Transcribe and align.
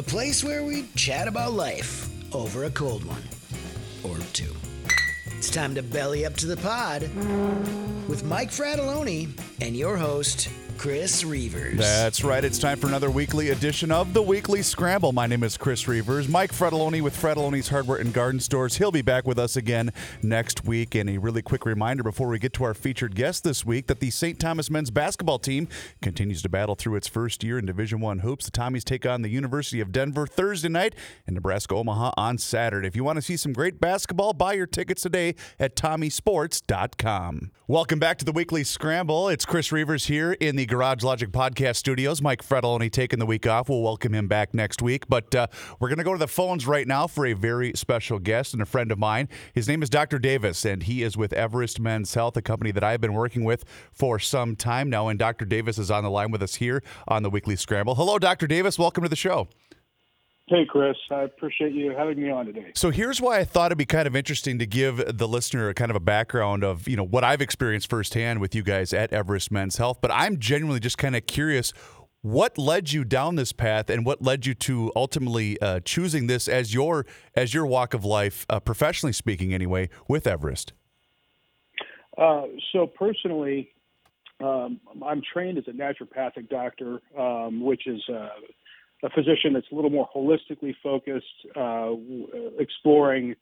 a 0.00 0.02
place 0.02 0.42
where 0.42 0.64
we 0.64 0.86
chat 0.96 1.28
about 1.28 1.52
life 1.52 2.08
over 2.34 2.64
a 2.64 2.70
cold 2.70 3.04
one 3.04 3.22
or 4.02 4.16
two. 4.32 4.50
It's 5.36 5.50
time 5.50 5.74
to 5.74 5.82
belly 5.82 6.24
up 6.24 6.34
to 6.36 6.46
the 6.46 6.56
pod 6.56 7.02
with 8.08 8.24
Mike 8.24 8.48
Fratallone 8.48 9.38
and 9.60 9.76
your 9.76 9.98
host, 9.98 10.48
Chris 10.80 11.24
Reuvers. 11.24 11.76
That's 11.76 12.24
right. 12.24 12.42
It's 12.42 12.58
time 12.58 12.78
for 12.78 12.86
another 12.86 13.10
weekly 13.10 13.50
edition 13.50 13.92
of 13.92 14.14
the 14.14 14.22
Weekly 14.22 14.62
Scramble. 14.62 15.12
My 15.12 15.26
name 15.26 15.42
is 15.42 15.58
Chris 15.58 15.86
Reuvers. 15.86 16.26
Mike 16.26 16.52
Fratallone 16.52 17.02
with 17.02 17.14
Fratallone's 17.14 17.68
Hardware 17.68 17.98
and 17.98 18.14
Garden 18.14 18.40
Stores. 18.40 18.76
He'll 18.78 18.90
be 18.90 19.02
back 19.02 19.26
with 19.26 19.38
us 19.38 19.56
again 19.56 19.92
next 20.22 20.64
week. 20.64 20.94
And 20.94 21.10
a 21.10 21.18
really 21.18 21.42
quick 21.42 21.66
reminder 21.66 22.02
before 22.02 22.28
we 22.28 22.38
get 22.38 22.54
to 22.54 22.64
our 22.64 22.72
featured 22.72 23.14
guest 23.14 23.44
this 23.44 23.62
week 23.62 23.88
that 23.88 24.00
the 24.00 24.08
St. 24.08 24.40
Thomas 24.40 24.70
men's 24.70 24.90
basketball 24.90 25.38
team 25.38 25.68
continues 26.00 26.40
to 26.40 26.48
battle 26.48 26.76
through 26.76 26.96
its 26.96 27.06
first 27.06 27.44
year 27.44 27.58
in 27.58 27.66
Division 27.66 28.00
One 28.00 28.20
hoops. 28.20 28.46
The 28.46 28.50
Tommies 28.50 28.82
take 28.82 29.04
on 29.04 29.20
the 29.20 29.28
University 29.28 29.82
of 29.82 29.92
Denver 29.92 30.26
Thursday 30.26 30.70
night 30.70 30.94
and 31.26 31.34
Nebraska 31.34 31.74
Omaha 31.74 32.12
on 32.16 32.38
Saturday. 32.38 32.88
If 32.88 32.96
you 32.96 33.04
want 33.04 33.16
to 33.16 33.22
see 33.22 33.36
some 33.36 33.52
great 33.52 33.82
basketball, 33.82 34.32
buy 34.32 34.54
your 34.54 34.66
tickets 34.66 35.02
today 35.02 35.34
at 35.58 35.76
TommieSports.com. 35.76 37.50
Welcome 37.68 37.98
back 37.98 38.16
to 38.16 38.24
the 38.24 38.32
Weekly 38.32 38.64
Scramble. 38.64 39.28
It's 39.28 39.44
Chris 39.44 39.70
Reuvers 39.70 40.06
here 40.06 40.32
in 40.32 40.56
the 40.56 40.69
Garage 40.70 41.02
Logic 41.02 41.28
Podcast 41.28 41.76
Studios. 41.76 42.22
Mike 42.22 42.46
Fratallone 42.46 42.92
taking 42.92 43.18
the 43.18 43.26
week 43.26 43.44
off. 43.44 43.68
We'll 43.68 43.82
welcome 43.82 44.14
him 44.14 44.28
back 44.28 44.54
next 44.54 44.80
week. 44.80 45.08
But 45.08 45.34
uh, 45.34 45.48
we're 45.80 45.88
going 45.88 45.98
to 45.98 46.04
go 46.04 46.12
to 46.12 46.18
the 46.18 46.28
phones 46.28 46.64
right 46.64 46.86
now 46.86 47.08
for 47.08 47.26
a 47.26 47.32
very 47.32 47.72
special 47.74 48.20
guest 48.20 48.52
and 48.52 48.62
a 48.62 48.64
friend 48.66 48.92
of 48.92 48.98
mine. 48.98 49.28
His 49.52 49.66
name 49.66 49.82
is 49.82 49.90
Dr. 49.90 50.20
Davis, 50.20 50.64
and 50.64 50.84
he 50.84 51.02
is 51.02 51.16
with 51.16 51.32
Everest 51.32 51.80
Men's 51.80 52.14
Health, 52.14 52.36
a 52.36 52.42
company 52.42 52.70
that 52.70 52.84
I've 52.84 53.00
been 53.00 53.14
working 53.14 53.42
with 53.42 53.64
for 53.92 54.20
some 54.20 54.54
time 54.54 54.88
now. 54.88 55.08
And 55.08 55.18
Dr. 55.18 55.44
Davis 55.44 55.76
is 55.76 55.90
on 55.90 56.04
the 56.04 56.10
line 56.10 56.30
with 56.30 56.40
us 56.40 56.54
here 56.54 56.84
on 57.08 57.24
the 57.24 57.30
Weekly 57.30 57.56
Scramble. 57.56 57.96
Hello, 57.96 58.20
Dr. 58.20 58.46
Davis. 58.46 58.78
Welcome 58.78 59.02
to 59.02 59.10
the 59.10 59.16
show. 59.16 59.48
Hey, 60.50 60.66
Chris. 60.68 60.96
I 61.12 61.22
appreciate 61.22 61.74
you 61.74 61.92
having 61.96 62.20
me 62.20 62.28
on 62.28 62.46
today. 62.46 62.72
So 62.74 62.90
here's 62.90 63.20
why 63.20 63.38
I 63.38 63.44
thought 63.44 63.66
it'd 63.66 63.78
be 63.78 63.86
kind 63.86 64.08
of 64.08 64.16
interesting 64.16 64.58
to 64.58 64.66
give 64.66 65.16
the 65.16 65.28
listener 65.28 65.68
a 65.68 65.74
kind 65.74 65.92
of 65.92 65.96
a 65.96 66.00
background 66.00 66.64
of 66.64 66.88
you 66.88 66.96
know 66.96 67.04
what 67.04 67.22
I've 67.22 67.40
experienced 67.40 67.88
firsthand 67.88 68.40
with 68.40 68.52
you 68.52 68.64
guys 68.64 68.92
at 68.92 69.12
Everest 69.12 69.52
Men's 69.52 69.76
Health. 69.76 69.98
But 70.00 70.10
I'm 70.10 70.40
genuinely 70.40 70.80
just 70.80 70.98
kind 70.98 71.14
of 71.14 71.24
curious. 71.26 71.72
What 72.22 72.58
led 72.58 72.92
you 72.92 73.04
down 73.04 73.36
this 73.36 73.52
path, 73.52 73.88
and 73.88 74.04
what 74.04 74.22
led 74.22 74.44
you 74.44 74.54
to 74.54 74.90
ultimately 74.96 75.56
uh, 75.62 75.80
choosing 75.84 76.26
this 76.26 76.48
as 76.48 76.74
your 76.74 77.06
as 77.36 77.54
your 77.54 77.64
walk 77.64 77.94
of 77.94 78.04
life, 78.04 78.44
uh, 78.50 78.58
professionally 78.58 79.12
speaking, 79.12 79.54
anyway, 79.54 79.88
with 80.08 80.26
Everest? 80.26 80.72
Uh, 82.18 82.46
so 82.72 82.88
personally, 82.88 83.70
um, 84.42 84.80
I'm 85.00 85.22
trained 85.32 85.58
as 85.58 85.64
a 85.68 85.70
naturopathic 85.70 86.48
doctor, 86.48 87.00
um, 87.16 87.64
which 87.64 87.86
is 87.86 88.02
a 89.02 89.10
physician 89.10 89.52
that's 89.54 89.66
a 89.72 89.74
little 89.74 89.90
more 89.90 90.08
holistically 90.14 90.74
focused, 90.82 91.26
uh, 91.56 91.92
exploring 92.58 93.34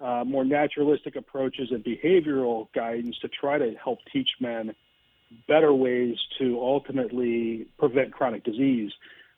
uh, 0.00 0.24
more 0.26 0.44
naturalistic 0.44 1.16
approaches 1.16 1.68
and 1.70 1.84
behavioral 1.84 2.68
guidance 2.74 3.16
to 3.20 3.28
try 3.28 3.58
to 3.58 3.74
help 3.82 3.98
teach 4.12 4.28
men 4.40 4.74
better 5.48 5.72
ways 5.72 6.16
to 6.38 6.58
ultimately 6.60 7.66
prevent 7.78 8.12
chronic 8.12 8.44
disease. 8.44 8.90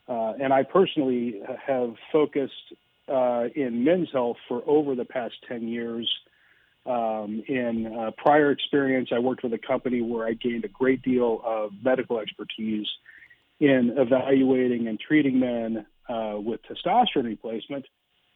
Uh, 0.07 0.33
and 0.41 0.53
I 0.53 0.63
personally 0.63 1.41
have 1.65 1.95
focused 2.11 2.53
uh, 3.07 3.45
in 3.55 3.83
men's 3.83 4.09
health 4.11 4.37
for 4.47 4.63
over 4.65 4.95
the 4.95 5.05
past 5.05 5.35
10 5.47 5.67
years. 5.67 6.11
Um, 6.85 7.43
in 7.47 7.91
uh, 7.97 8.11
prior 8.17 8.51
experience, 8.51 9.09
I 9.11 9.19
worked 9.19 9.43
with 9.43 9.53
a 9.53 9.57
company 9.57 10.01
where 10.01 10.27
I 10.27 10.33
gained 10.33 10.65
a 10.65 10.69
great 10.69 11.01
deal 11.01 11.41
of 11.43 11.71
medical 11.83 12.19
expertise 12.19 12.87
in 13.59 13.93
evaluating 13.97 14.87
and 14.87 14.99
treating 14.99 15.39
men 15.39 15.85
uh, 16.09 16.35
with 16.37 16.61
testosterone 16.63 17.25
replacement. 17.25 17.85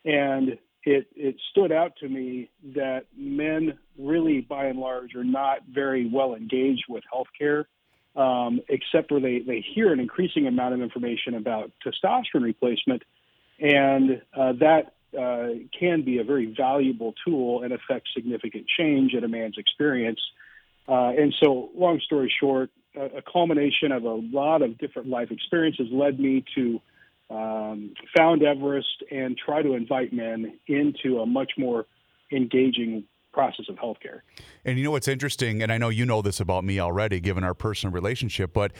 And 0.05 0.57
it, 0.83 1.07
it 1.15 1.35
stood 1.51 1.71
out 1.71 1.93
to 1.97 2.07
me 2.07 2.49
that 2.75 3.05
men 3.15 3.77
really, 3.97 4.41
by 4.41 4.65
and 4.65 4.79
large, 4.79 5.15
are 5.15 5.23
not 5.23 5.59
very 5.69 6.09
well 6.11 6.35
engaged 6.35 6.85
with 6.87 7.03
healthcare, 7.13 7.65
um, 8.15 8.61
except 8.69 9.11
where 9.11 9.19
they, 9.19 9.39
they 9.39 9.63
hear 9.75 9.91
an 9.91 9.99
increasing 9.99 10.47
amount 10.47 10.73
of 10.73 10.81
information 10.81 11.35
about 11.35 11.71
testosterone 11.85 12.43
replacement. 12.43 13.03
And 13.59 14.21
uh, 14.33 14.53
that 14.59 14.93
uh, 15.19 15.49
can 15.77 16.03
be 16.03 16.19
a 16.19 16.23
very 16.23 16.53
valuable 16.55 17.13
tool 17.25 17.63
and 17.63 17.73
affect 17.73 18.07
significant 18.15 18.65
change 18.77 19.13
in 19.13 19.23
a 19.23 19.27
man's 19.27 19.57
experience. 19.57 20.19
Uh, 20.87 21.09
and 21.09 21.35
so, 21.43 21.69
long 21.75 21.99
story 21.99 22.33
short, 22.39 22.69
a, 22.95 23.21
culmination 23.21 23.91
of 23.91 24.03
a 24.03 24.15
lot 24.31 24.61
of 24.61 24.77
different 24.77 25.09
life 25.09 25.31
experiences 25.31 25.87
led 25.91 26.19
me 26.19 26.43
to 26.55 26.81
um, 27.29 27.93
found 28.17 28.43
Everest 28.43 29.03
and 29.11 29.37
try 29.37 29.61
to 29.61 29.73
invite 29.73 30.11
men 30.11 30.57
into 30.67 31.19
a 31.19 31.25
much 31.25 31.51
more 31.57 31.85
engaging 32.31 33.03
process 33.31 33.65
of 33.69 33.75
healthcare. 33.75 34.21
And 34.65 34.77
you 34.77 34.85
know 34.85 34.91
what's 34.91 35.07
interesting, 35.07 35.61
and 35.61 35.71
I 35.71 35.77
know 35.77 35.89
you 35.89 36.05
know 36.05 36.21
this 36.21 36.39
about 36.39 36.63
me 36.63 36.79
already, 36.79 37.19
given 37.19 37.43
our 37.43 37.53
personal 37.53 37.93
relationship, 37.93 38.53
but 38.53 38.73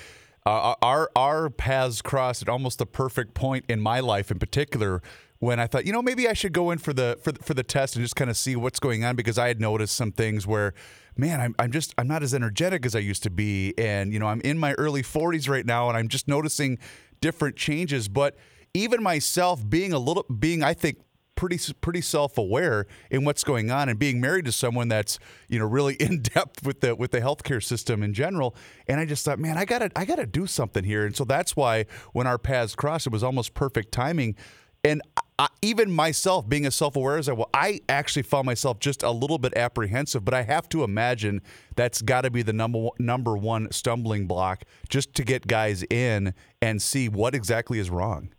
uh, 0.46 0.74
our 0.81 1.12
our 1.16 1.50
paths 1.50 2.02
crossed 2.02 2.42
at 2.42 2.50
almost 2.50 2.80
the 2.80 2.86
perfect 2.86 3.34
point 3.34 3.66
in 3.69 3.80
my 3.80 4.00
life, 4.00 4.31
in 4.31 4.40
particular, 4.40 5.02
when 5.40 5.60
I 5.60 5.68
thought, 5.68 5.86
you 5.86 5.94
know, 5.94 6.02
maybe 6.02 6.28
I 6.28 6.34
should 6.34 6.54
go 6.54 6.70
in 6.72 6.78
for 6.78 6.94
the 6.94 7.18
for 7.22 7.32
the, 7.32 7.42
for 7.42 7.54
the 7.54 7.64
test 7.64 7.96
and 7.96 8.04
just 8.04 8.16
kind 8.16 8.30
of 8.30 8.38
see 8.38 8.56
what's 8.56 8.80
going 8.80 9.04
on 9.06 9.16
because 9.16 9.38
I 9.38 9.48
had 9.48 9.60
noticed 9.60 9.96
some 9.96 10.12
things 10.12 10.46
where, 10.46 10.74
man, 11.18 11.40
I'm 11.40 11.56
I'm 11.58 11.72
just 11.72 11.96
I'm 11.98 12.08
not 12.08 12.24
as 12.24 12.34
energetic 12.34 12.86
as 12.86 12.96
I 12.96 13.00
used 13.00 13.24
to 13.24 13.30
be, 13.30 13.74
and 13.78 14.12
you 14.12 14.20
know, 14.20 14.28
I'm 14.28 14.42
in 14.42 14.58
my 14.58 14.74
early 14.74 15.02
40s 15.02 15.50
right 15.50 15.66
now, 15.66 15.88
and 15.88 15.98
I'm 15.98 16.10
just 16.10 16.28
noticing 16.28 16.78
different 17.22 17.56
changes. 17.56 18.10
But 18.10 18.36
even 18.74 19.02
myself 19.02 19.68
being 19.68 19.94
a 19.94 20.00
little 20.00 20.24
being, 20.24 20.62
I 20.62 20.74
think 20.74 20.98
pretty 21.36 21.58
pretty 21.80 22.02
self-aware 22.02 22.86
in 23.10 23.24
what's 23.24 23.46
going 23.46 23.72
on 23.72 23.88
and 23.88 23.98
being 23.98 24.20
married 24.20 24.44
to 24.44 24.52
someone 24.52 24.90
that's 24.90 25.20
you 25.48 25.58
know 25.58 25.64
really 25.64 25.94
in 26.02 26.22
depth 26.22 26.66
with 26.66 26.82
the 26.82 26.94
with 26.94 27.12
the 27.12 27.22
healthcare 27.22 27.64
system 27.64 28.04
in 28.04 28.14
general. 28.14 28.54
And 28.90 29.00
I 29.00 29.06
just 29.06 29.24
thought 29.24 29.40
man 29.40 29.58
I 29.58 29.64
got 29.64 29.80
to 29.80 29.90
I 29.96 30.04
got 30.04 30.18
to 30.18 30.26
do 30.26 30.46
something 30.46 30.84
here. 30.84 31.06
And 31.06 31.16
so 31.16 31.24
that's 31.24 31.56
why 31.56 31.86
when 32.12 32.28
our 32.28 32.38
paths 32.38 32.75
crossed 32.75 33.08
it 33.08 33.13
was 33.13 33.24
almost 33.24 33.54
perfect 33.54 33.94
timing 33.94 34.36
and 34.84 35.02
I, 35.38 35.48
even 35.62 35.92
myself 35.92 36.48
being 36.50 36.66
as 36.66 36.76
self-aware 36.76 37.18
as 37.18 37.30
I 37.30 37.34
was, 37.34 37.48
I 37.54 37.80
actually 37.88 38.24
found 38.24 38.46
myself 38.46 38.80
just 38.80 39.04
a 39.04 39.12
little 39.12 39.38
bit 39.38 39.56
apprehensive. 39.56 40.26
But 40.26 40.34
I 40.34 40.44
have 40.44 40.68
to 40.70 40.84
imagine 40.84 41.42
that's 41.76 42.02
got 42.02 42.22
to 42.22 42.30
be 42.30 42.42
the 42.42 42.54
number 42.54 42.80
one, 42.80 42.94
number 43.00 43.38
one 43.38 43.72
stumbling 43.72 44.28
block 44.28 44.64
just 44.90 45.14
to 45.16 45.24
get 45.24 45.48
guys 45.48 45.84
in 45.84 46.34
and 46.62 46.81
see 46.81 47.08
what 47.08 47.36
exactly 47.36 47.80
is 47.80 47.90
wrong. 47.90 48.30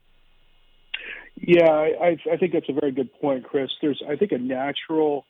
Yeah, 1.36 1.70
I, 1.70 2.18
I 2.30 2.36
think 2.36 2.52
that's 2.52 2.68
a 2.68 2.74
very 2.74 2.92
good 2.92 3.12
point, 3.18 3.44
Chris. 3.44 3.70
There's, 3.80 4.02
I 4.06 4.16
think, 4.16 4.32
a 4.32 4.38
natural 4.38 5.24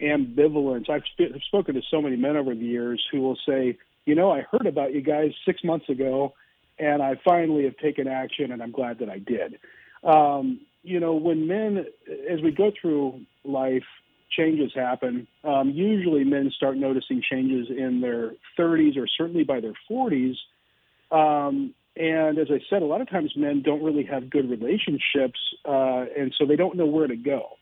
ambivalence. 0.00 0.88
I've, 0.88 1.02
sp- 1.10 1.34
I've 1.34 1.42
spoken 1.42 1.74
to 1.74 1.82
so 1.90 2.00
many 2.00 2.14
men 2.14 2.36
over 2.36 2.54
the 2.54 2.64
years 2.64 3.04
who 3.10 3.20
will 3.20 3.38
say, 3.46 3.76
you 4.06 4.14
know, 4.14 4.30
I 4.30 4.42
heard 4.42 4.66
about 4.66 4.94
you 4.94 5.00
guys 5.00 5.32
six 5.44 5.64
months 5.64 5.88
ago, 5.88 6.34
and 6.78 7.02
I 7.02 7.16
finally 7.24 7.64
have 7.64 7.76
taken 7.78 8.06
action, 8.06 8.52
and 8.52 8.62
I'm 8.62 8.70
glad 8.70 9.00
that 9.00 9.10
I 9.10 9.18
did. 9.18 9.58
Um, 10.02 10.60
you 10.82 10.98
know, 10.98 11.14
when 11.14 11.46
men, 11.46 11.84
as 12.30 12.40
we 12.42 12.52
go 12.52 12.72
through 12.80 13.20
life, 13.44 13.84
changes 14.30 14.72
happen. 14.74 15.26
Um, 15.44 15.70
usually, 15.70 16.24
men 16.24 16.50
start 16.56 16.76
noticing 16.76 17.22
changes 17.28 17.68
in 17.68 18.00
their 18.00 18.32
30s 18.58 18.96
or 18.96 19.06
certainly 19.18 19.44
by 19.44 19.60
their 19.60 19.74
40s. 19.90 20.36
Um, 21.10 21.74
and 21.96 22.38
as 22.38 22.46
I 22.50 22.60
said, 22.70 22.82
a 22.82 22.86
lot 22.86 23.00
of 23.00 23.10
times 23.10 23.32
men 23.36 23.62
don't 23.62 23.82
really 23.82 24.04
have 24.04 24.30
good 24.30 24.48
relationships, 24.48 25.38
uh, 25.64 26.04
and 26.16 26.32
so 26.38 26.46
they 26.46 26.56
don't 26.56 26.76
know 26.76 26.86
where 26.86 27.08
to 27.08 27.16
go. 27.16 27.56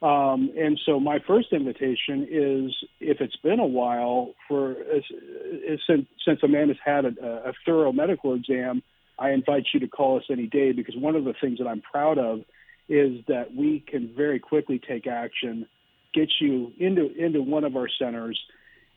Um, 0.00 0.50
and 0.56 0.78
so 0.84 1.00
my 1.00 1.18
first 1.26 1.52
invitation 1.52 2.26
is, 2.30 2.74
if 3.00 3.20
it's 3.20 3.36
been 3.36 3.58
a 3.58 3.66
while, 3.66 4.34
for 4.46 4.76
since, 5.86 6.06
since 6.24 6.40
a 6.42 6.48
man 6.48 6.68
has 6.68 6.76
had 6.84 7.04
a, 7.04 7.48
a 7.48 7.52
thorough 7.64 7.92
medical 7.92 8.34
exam, 8.34 8.82
I 9.18 9.30
invite 9.30 9.66
you 9.74 9.80
to 9.80 9.88
call 9.88 10.18
us 10.18 10.24
any 10.30 10.46
day 10.46 10.72
because 10.72 10.94
one 10.96 11.16
of 11.16 11.24
the 11.24 11.34
things 11.40 11.58
that 11.58 11.66
I'm 11.66 11.80
proud 11.80 12.18
of 12.18 12.40
is 12.88 13.24
that 13.28 13.54
we 13.54 13.80
can 13.80 14.14
very 14.16 14.38
quickly 14.38 14.78
take 14.78 15.06
action, 15.06 15.66
get 16.14 16.28
you 16.40 16.72
into 16.78 17.12
into 17.14 17.42
one 17.42 17.64
of 17.64 17.76
our 17.76 17.88
centers, 17.98 18.40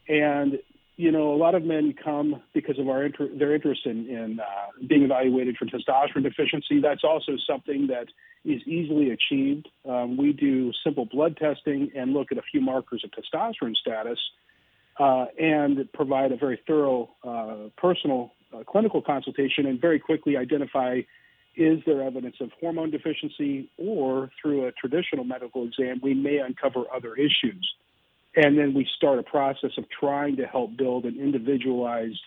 and 0.07 0.59
you 0.95 1.11
know 1.11 1.33
a 1.33 1.37
lot 1.37 1.55
of 1.55 1.63
men 1.63 1.93
come 2.01 2.41
because 2.53 2.79
of 2.79 2.87
our 2.87 3.03
inter- 3.03 3.29
their 3.35 3.53
interest 3.53 3.85
in, 3.85 4.07
in 4.07 4.39
uh, 4.39 4.45
being 4.87 5.03
evaluated 5.03 5.57
for 5.57 5.65
testosterone 5.65 6.23
deficiency. 6.23 6.79
That's 6.79 7.03
also 7.03 7.33
something 7.47 7.87
that 7.87 8.07
is 8.45 8.61
easily 8.65 9.11
achieved. 9.11 9.67
Um, 9.87 10.17
we 10.17 10.33
do 10.33 10.71
simple 10.83 11.05
blood 11.05 11.37
testing 11.37 11.91
and 11.95 12.13
look 12.13 12.31
at 12.31 12.37
a 12.37 12.43
few 12.49 12.61
markers 12.61 13.03
of 13.03 13.11
testosterone 13.11 13.75
status. 13.75 14.19
Uh, 14.99 15.25
and 15.39 15.91
provide 15.93 16.33
a 16.33 16.35
very 16.35 16.59
thorough 16.67 17.09
uh, 17.23 17.69
personal 17.77 18.33
uh, 18.53 18.63
clinical 18.63 19.01
consultation 19.01 19.65
and 19.65 19.79
very 19.79 19.99
quickly 19.99 20.37
identify 20.37 21.01
is 21.55 21.79
there 21.85 22.01
evidence 22.01 22.35
of 22.39 22.49
hormone 22.59 22.91
deficiency 22.91 23.69
or 23.77 24.29
through 24.41 24.67
a 24.67 24.71
traditional 24.71 25.25
medical 25.25 25.65
exam 25.65 25.99
we 26.01 26.13
may 26.13 26.37
uncover 26.37 26.85
other 26.93 27.15
issues 27.15 27.73
and 28.35 28.57
then 28.57 28.73
we 28.73 28.87
start 28.95 29.19
a 29.19 29.23
process 29.23 29.71
of 29.77 29.85
trying 29.89 30.37
to 30.37 30.45
help 30.45 30.77
build 30.77 31.05
an 31.05 31.19
individualized 31.19 32.21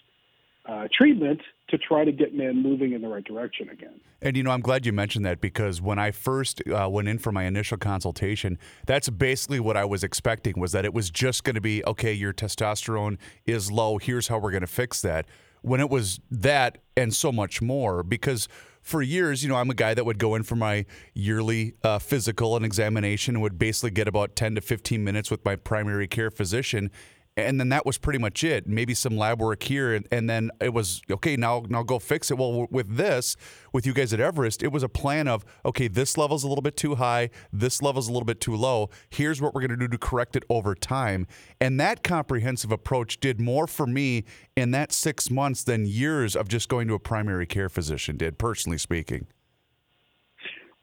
uh, 0.67 0.89
treatment 0.97 1.41
to 1.69 1.77
try 1.77 2.05
to 2.05 2.13
get 2.13 2.35
men 2.35 2.63
moving 2.63 2.93
in 2.93 3.03
the 3.03 3.09
right 3.09 3.25
direction 3.25 3.69
again. 3.69 4.01
And 4.23 4.37
you 4.37 4.43
know, 4.43 4.51
I'm 4.51 4.61
glad 4.61 4.87
you 4.87 4.93
mentioned 4.93 5.27
that 5.27 5.41
because 5.41 5.83
when 5.83 5.99
I 5.99 6.11
first 6.11 6.63
uh, 6.67 6.89
went 6.91 7.09
in 7.09 7.19
for 7.19 7.33
my 7.33 7.45
initial 7.45 7.77
consultation, 7.77 8.59
that's 8.87 9.09
basically 9.11 9.61
what 9.61 9.77
I 9.77 9.85
was 9.85 10.03
expecting 10.03 10.59
was 10.59 10.73
that 10.73 10.85
it 10.85 10.95
was 10.95 11.11
just 11.11 11.45
going 11.45 11.55
to 11.55 11.61
be 11.61 11.85
okay. 11.85 12.13
Your 12.13 12.33
testosterone 12.33 13.19
is 13.45 13.71
low. 13.71 13.99
Here's 13.99 14.29
how 14.29 14.39
we're 14.39 14.53
going 14.53 14.63
to 14.63 14.67
fix 14.67 15.03
that. 15.03 15.27
When 15.65 15.81
it 15.81 15.89
was 15.89 16.21
that 16.31 16.79
and 16.97 17.15
so 17.15 17.33
much 17.33 17.63
more, 17.63 18.03
because 18.03 18.49
for 18.83 19.01
years, 19.01 19.43
you 19.43 19.49
know, 19.49 19.57
I'm 19.57 19.71
a 19.71 19.75
guy 19.75 19.95
that 19.95 20.05
would 20.05 20.19
go 20.19 20.35
in 20.35 20.43
for 20.43 20.57
my 20.57 20.85
yearly 21.15 21.73
uh, 21.83 21.99
physical 21.99 22.55
and 22.55 22.67
examination 22.67 23.35
and 23.35 23.43
would 23.43 23.59
basically 23.59 23.91
get 23.91 24.07
about 24.07 24.37
10 24.37 24.57
to 24.57 24.61
15 24.61 25.03
minutes 25.03 25.31
with 25.31 25.43
my 25.43 25.57
primary 25.57 26.07
care 26.07 26.31
physician 26.31 26.91
and 27.37 27.59
then 27.59 27.69
that 27.71 27.85
was 27.85 27.99
pretty 27.99 28.19
much 28.19 28.45
it. 28.45 28.67
Maybe 28.67 28.95
some 28.95 29.17
lab 29.17 29.41
work 29.41 29.63
here, 29.63 29.95
and, 29.95 30.07
and, 30.13 30.31
then 30.31 30.51
it 30.61 30.73
was 30.73 31.03
okay. 31.11 31.37
Now, 31.37 31.65
now 31.69 31.83
go 31.83 31.99
fix 31.99 32.31
it. 32.31 32.39
Well, 32.39 32.67
with 32.71 32.97
this, 32.97 33.37
with 33.73 33.87
you 33.87 33.93
guys 33.93 34.13
at 34.13 34.21
Everest, 34.21 34.63
it 34.63 34.73
was 34.73 34.83
a 34.83 34.89
plan 34.89 35.27
of 35.27 35.45
okay, 35.65 35.89
this 35.89 36.17
level's 36.17 36.45
a 36.45 36.49
little 36.49 36.63
bit 36.63 36.77
too 36.77 36.95
high, 36.95 37.31
this 37.53 37.83
level's 37.83 38.09
a 38.09 38.13
little 38.13 38.27
bit 38.27 38.41
too 38.41 38.55
low. 38.55 38.91
Here's 39.11 39.43
what 39.43 39.55
we're 39.55 39.63
going 39.63 39.71
to 39.71 39.77
do 39.77 39.89
to 39.89 39.99
correct 39.99 40.37
it 40.37 40.45
over 40.49 40.75
time. 40.75 41.27
And 41.61 41.81
that 41.81 42.03
comprehensive 42.03 42.71
approach 42.71 43.19
did 43.21 43.41
more 43.41 43.67
for 43.67 43.87
me 43.87 44.25
in 44.57 44.71
that 44.71 44.93
six 44.93 45.31
months 45.31 45.65
than 45.65 45.87
years 45.87 46.37
of 46.37 46.49
just 46.49 46.69
going 46.69 46.89
to 46.89 46.95
a 46.95 47.01
primary 47.01 47.47
care 47.47 47.69
physician 47.69 48.17
did, 48.17 48.39
personally 48.39 48.79
speaking. 48.79 49.27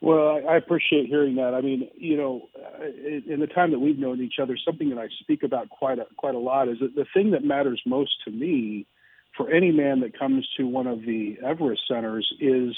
Well, 0.02 0.42
I 0.50 0.58
appreciate 0.58 1.06
hearing 1.06 1.36
that. 1.36 1.54
I 1.54 1.62
mean, 1.62 1.88
you 1.96 2.18
know, 2.18 2.50
in 3.28 3.40
the 3.40 3.48
time 3.48 3.70
that 3.72 3.80
we've 3.80 4.00
known 4.00 4.20
each 4.20 4.40
other, 4.42 4.58
something 4.66 4.90
that 4.90 4.98
I 4.98 5.08
speak 5.20 5.44
about 5.44 5.70
quite 5.70 6.00
a 6.00 6.08
quite 6.18 6.34
a 6.34 6.40
lot 6.40 6.68
is 6.70 6.80
that 6.82 6.96
the 6.96 7.06
thing 7.14 7.32
that 7.32 7.44
matters 7.44 7.80
most 7.86 8.12
to 8.26 8.32
me, 8.32 8.88
for 9.38 9.52
any 9.52 9.72
man 9.72 10.00
that 10.00 10.18
comes 10.18 10.48
to 10.58 10.66
one 10.66 10.88
of 10.88 11.02
the 11.02 11.38
Everest 11.46 11.84
centers, 11.88 12.28
is 12.40 12.76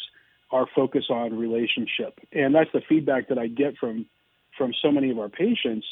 our 0.52 0.68
focus 0.76 1.06
on 1.10 1.34
relationship, 1.38 2.20
and 2.34 2.54
that's 2.54 2.70
the 2.74 2.82
feedback 2.90 3.30
that 3.30 3.40
I 3.40 3.48
get 3.48 3.78
from 3.78 4.06
from 4.58 4.74
so 4.82 4.92
many 4.92 5.10
of 5.10 5.18
our 5.18 5.30
patients 5.30 5.88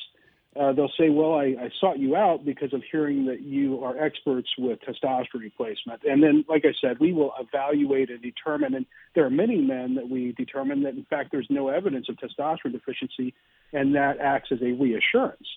uh, 0.60 0.74
they'll 0.74 0.92
say, 1.00 1.10
"Well, 1.10 1.34
I, 1.34 1.56
I 1.60 1.70
sought 1.80 2.00
you 2.00 2.16
out 2.16 2.44
because 2.44 2.74
of 2.74 2.84
hearing 2.92 3.26
that 3.28 3.42
you 3.42 3.84
are 3.84 3.98
experts 3.98 4.50
with 4.58 4.80
testosterone 4.82 5.42
replacement." 5.42 6.04
And 6.04 6.22
then, 6.22 6.44
like 6.50 6.66
I 6.66 6.74
said, 6.82 7.00
we 7.00 7.14
will 7.14 7.34
evaluate 7.40 8.10
and 8.10 8.22
determine. 8.22 8.74
And 8.74 8.86
there 9.16 9.26
are 9.26 9.30
many 9.30 9.58
men 9.58 9.96
that 9.96 10.10
we 10.10 10.34
determine 10.34 10.84
that, 10.84 10.96
in 10.96 11.06
fact, 11.06 11.32
there's 11.32 11.48
no 11.50 11.70
evidence 11.70 12.08
of 12.10 12.18
testosterone 12.18 12.74
deficiency, 12.74 13.34
and 13.72 13.96
that 13.96 14.20
acts 14.20 14.50
as 14.52 14.62
a 14.62 14.74
reassurance. 14.74 15.48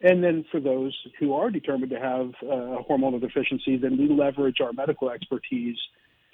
And 0.00 0.22
then 0.22 0.44
for 0.50 0.60
those 0.60 0.96
who 1.18 1.34
are 1.34 1.50
determined 1.50 1.90
to 1.90 1.98
have 1.98 2.30
uh, 2.42 2.78
a 2.78 2.84
hormonal 2.84 3.20
deficiency, 3.20 3.76
then 3.76 3.98
we 3.98 4.08
leverage 4.08 4.60
our 4.60 4.72
medical 4.72 5.10
expertise 5.10 5.76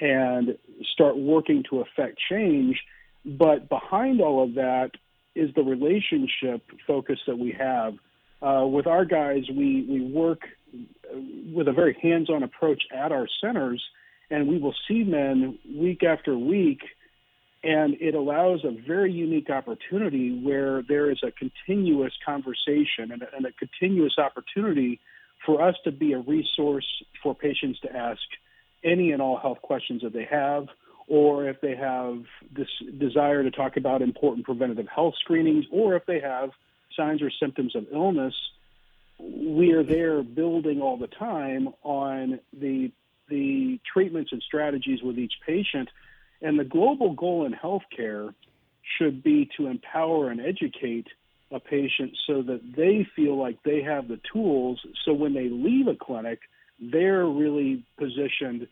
and 0.00 0.56
start 0.93 1.17
working 1.17 1.64
to 1.70 1.81
affect 1.81 2.19
change. 2.31 2.81
But 3.25 3.69
behind 3.69 4.20
all 4.20 4.44
of 4.44 4.55
that 4.55 4.90
is 5.34 5.54
the 5.54 5.62
relationship 5.62 6.62
focus 6.86 7.19
that 7.26 7.38
we 7.38 7.52
have. 7.52 7.94
Uh, 8.42 8.66
with 8.66 8.86
our 8.86 9.04
guys, 9.04 9.44
we, 9.48 9.86
we 9.88 10.00
work 10.12 10.42
with 11.52 11.69
a 11.69 11.72
very 11.72 11.96
hands 12.02 12.28
on 12.31 12.42
approach 12.42 12.82
at 12.94 13.12
our 13.12 13.26
centers, 13.40 13.82
and 14.31 14.48
we 14.48 14.58
will 14.58 14.75
see 14.88 15.02
men 15.04 15.58
week 15.76 16.02
after 16.02 16.36
week. 16.36 16.81
And 17.62 17.96
it 18.00 18.14
allows 18.14 18.62
a 18.64 18.76
very 18.86 19.10
unique 19.10 19.48
opportunity 19.48 20.38
where 20.42 20.82
there 20.82 21.10
is 21.10 21.19
a 21.22 21.31
continuous 21.31 22.12
conversation 22.25 23.10
and 23.10 23.22
a, 23.22 23.34
and 23.34 23.46
a 23.46 23.52
continuous 23.52 24.19
opportunity 24.19 25.00
for 25.46 25.62
us 25.66 25.75
to 25.84 25.92
be 25.92 26.12
a 26.12 26.19
resource 26.19 26.86
for 27.22 27.34
patients 27.34 27.81
to 27.81 27.96
ask 27.96 28.20
any 28.82 29.12
and 29.12 29.22
all 29.22 29.38
health 29.38 29.62
questions 29.62 30.02
that 30.02 30.12
they 30.12 30.28
have 30.31 30.66
or 31.06 31.49
if 31.49 31.61
they 31.61 31.77
have 31.77 32.23
this 32.55 32.69
desire 32.99 33.43
to 33.43 33.51
talk 33.51 33.77
about 33.77 34.03
important 34.03 34.47
preventative 34.47 34.87
health 34.89 35.15
screenings, 35.21 35.65
or 35.71 35.97
if 35.97 36.06
they 36.06 36.21
have 36.21 36.51
signs 36.97 37.23
or 37.23 37.31
symptoms 37.31 37.75
of 37.77 37.87
illness, 37.93 38.35
we 39.19 39.73
are 39.73 39.83
there 39.83 40.23
building 40.23 40.81
all 40.81 40.97
the 40.97 41.06
time 41.06 41.69
on 41.83 42.41
the 42.53 42.91
the 43.29 43.81
treatments 43.91 44.33
and 44.33 44.43
strategies 44.43 45.03
with 45.03 45.19
each 45.19 45.33
patient. 45.47 45.89
And 46.43 46.59
the 46.59 46.65
global 46.65 47.15
goal 47.15 47.47
in 47.47 47.55
healthcare 47.55 48.35
should 48.99 49.23
be 49.23 49.49
to 49.56 49.67
empower 49.67 50.31
and 50.31 50.41
educate 50.41 51.06
a 51.51 51.59
patient 51.59 52.17
so 52.27 52.43
that 52.43 52.61
they 52.77 53.06
feel 53.17 53.39
like 53.39 53.62
they 53.62 53.83
have 53.83 54.09
the 54.09 54.21
tools 54.31 54.81
so 55.05 55.15
when 55.15 55.33
they 55.33 55.49
leave 55.49 55.87
a 55.87 55.95
clinic, 55.95 56.41
they're 56.81 57.25
really 57.25 57.85
positioned 57.99 58.67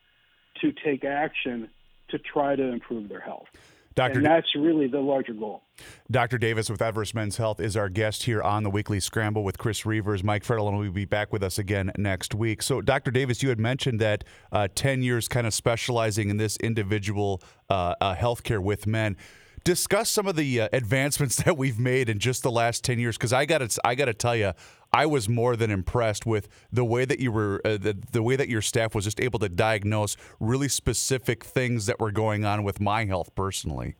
to 0.60 0.72
take 0.84 1.04
action 1.04 1.70
to 2.12 2.18
try 2.18 2.56
to 2.56 2.62
improve 2.62 3.08
their 3.08 3.20
health. 3.20 3.48
Dr. 3.94 4.18
And 4.18 4.26
that's 4.26 4.46
really 4.56 4.86
the 4.86 5.00
larger 5.00 5.34
goal. 5.34 5.62
Dr. 6.10 6.38
Davis 6.38 6.70
with 6.70 6.80
Everest 6.80 7.14
Men's 7.14 7.36
Health 7.36 7.60
is 7.60 7.76
our 7.76 7.88
guest 7.88 8.22
here 8.22 8.42
on 8.42 8.62
the 8.62 8.70
Weekly 8.70 9.00
Scramble 9.00 9.44
with 9.44 9.58
Chris 9.58 9.84
Reuvers. 9.84 10.24
Mike 10.24 10.44
Fratallone 10.44 10.78
will 10.78 10.90
be 10.90 11.04
back 11.04 11.32
with 11.32 11.42
us 11.42 11.58
again 11.58 11.92
next 11.98 12.34
week. 12.34 12.62
So, 12.62 12.80
Dr. 12.80 13.10
Davis, 13.10 13.42
you 13.42 13.48
had 13.48 13.58
mentioned 13.58 14.00
that 14.00 14.24
uh, 14.50 14.68
10 14.74 15.02
years 15.02 15.28
kind 15.28 15.46
of 15.46 15.52
specializing 15.52 16.30
in 16.30 16.36
this 16.36 16.56
individual 16.58 17.42
uh, 17.68 17.94
uh, 18.00 18.14
healthcare 18.14 18.62
with 18.62 18.86
men 18.86 19.16
discuss 19.64 20.10
some 20.10 20.26
of 20.26 20.36
the 20.36 20.62
uh, 20.62 20.68
advancements 20.72 21.36
that 21.44 21.56
we've 21.56 21.78
made 21.78 22.08
in 22.08 22.18
just 22.18 22.42
the 22.42 22.50
last 22.50 22.82
10 22.82 22.98
years 22.98 23.16
because 23.16 23.32
i 23.32 23.44
got 23.44 23.64
i 23.84 23.94
got 23.94 24.06
to 24.06 24.14
tell 24.14 24.34
you 24.34 24.52
i 24.92 25.06
was 25.06 25.28
more 25.28 25.56
than 25.56 25.70
impressed 25.70 26.26
with 26.26 26.48
the 26.72 26.84
way 26.84 27.04
that 27.04 27.20
you 27.20 27.32
were 27.32 27.60
uh, 27.64 27.76
the, 27.76 27.96
the 28.12 28.22
way 28.22 28.36
that 28.36 28.48
your 28.48 28.62
staff 28.62 28.94
was 28.94 29.04
just 29.04 29.20
able 29.20 29.38
to 29.38 29.48
diagnose 29.48 30.16
really 30.40 30.68
specific 30.68 31.44
things 31.44 31.86
that 31.86 31.98
were 32.00 32.12
going 32.12 32.44
on 32.44 32.62
with 32.62 32.80
my 32.80 33.04
health 33.04 33.34
personally. 33.34 33.96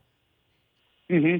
Hmm 1.09 1.37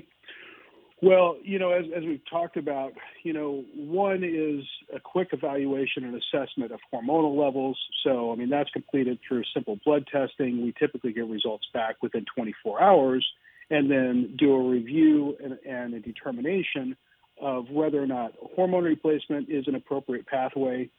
well 1.04 1.36
you 1.44 1.60
know 1.60 1.72
as, 1.72 1.86
as 1.96 2.04
we've 2.04 2.22
talked 2.30 2.56
about 2.58 2.94
you 3.24 3.34
know 3.34 3.64
one 3.76 4.24
is 4.24 4.66
a 4.96 5.00
quick 5.00 5.30
evaluation 5.34 6.06
and 6.06 6.16
assessment 6.16 6.72
of 6.72 6.80
hormonal 6.92 7.38
levels. 7.38 7.78
So 8.04 8.32
i 8.32 8.36
mean 8.36 8.50
that's 8.50 8.70
completed 8.72 9.20
through 9.28 9.44
simple 9.54 9.78
blood 9.86 10.08
testing. 10.12 10.64
We 10.64 10.74
typically 10.80 11.14
get 11.14 11.28
results 11.28 11.68
back 11.74 12.02
within 12.02 12.26
24 12.34 12.82
hours 12.82 13.28
and 13.70 13.92
then 13.92 14.36
do 14.38 14.54
a 14.54 14.70
review 14.70 15.38
and, 15.44 15.58
and 15.66 15.94
a 15.94 16.00
determination 16.00 16.96
of 17.44 17.70
whether 17.70 18.02
or 18.02 18.08
not 18.08 18.34
hormone 18.56 18.86
replacement 18.86 19.50
is 19.50 19.68
an 19.68 19.76
appropriate 19.76 20.26
pathway. 20.26 20.90